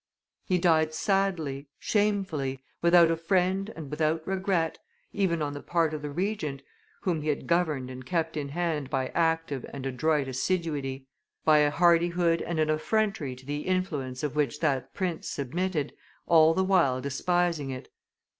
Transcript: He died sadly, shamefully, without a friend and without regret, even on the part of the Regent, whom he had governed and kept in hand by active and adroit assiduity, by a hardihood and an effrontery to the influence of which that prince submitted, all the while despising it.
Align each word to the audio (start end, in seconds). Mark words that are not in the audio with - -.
He 0.45 0.57
died 0.57 0.95
sadly, 0.95 1.67
shamefully, 1.77 2.63
without 2.81 3.11
a 3.11 3.15
friend 3.15 3.71
and 3.75 3.91
without 3.91 4.25
regret, 4.25 4.79
even 5.13 5.43
on 5.43 5.53
the 5.53 5.61
part 5.61 5.93
of 5.93 6.01
the 6.01 6.09
Regent, 6.09 6.63
whom 7.01 7.21
he 7.21 7.27
had 7.27 7.45
governed 7.45 7.91
and 7.91 8.03
kept 8.03 8.35
in 8.35 8.49
hand 8.49 8.89
by 8.89 9.09
active 9.09 9.63
and 9.71 9.85
adroit 9.85 10.27
assiduity, 10.27 11.05
by 11.45 11.59
a 11.59 11.69
hardihood 11.69 12.41
and 12.41 12.59
an 12.59 12.71
effrontery 12.71 13.35
to 13.35 13.45
the 13.45 13.61
influence 13.67 14.23
of 14.23 14.35
which 14.35 14.59
that 14.59 14.91
prince 14.95 15.29
submitted, 15.29 15.93
all 16.25 16.55
the 16.55 16.63
while 16.63 16.99
despising 16.99 17.69
it. 17.69 17.89